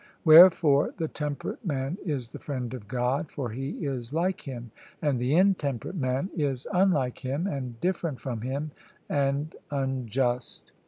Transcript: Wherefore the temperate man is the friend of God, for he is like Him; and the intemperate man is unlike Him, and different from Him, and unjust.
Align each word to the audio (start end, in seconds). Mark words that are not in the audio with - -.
Wherefore 0.25 0.95
the 0.97 1.07
temperate 1.07 1.63
man 1.63 1.99
is 2.03 2.29
the 2.29 2.39
friend 2.39 2.73
of 2.73 2.87
God, 2.87 3.29
for 3.29 3.51
he 3.51 3.85
is 3.85 4.11
like 4.11 4.41
Him; 4.41 4.71
and 4.99 5.19
the 5.19 5.35
intemperate 5.35 5.93
man 5.93 6.31
is 6.35 6.65
unlike 6.73 7.19
Him, 7.19 7.45
and 7.45 7.79
different 7.81 8.19
from 8.19 8.41
Him, 8.41 8.71
and 9.07 9.55
unjust. 9.69 10.71